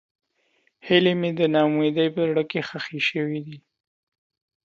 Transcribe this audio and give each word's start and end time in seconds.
هیلې 0.87 1.13
مې 1.19 1.31
د 1.39 1.41
نا 1.53 1.61
امیدۍ 1.69 2.07
په 2.15 2.21
زړه 2.29 2.43
کې 2.49 2.59
ښخې 2.67 2.99
شوې. 3.09 3.41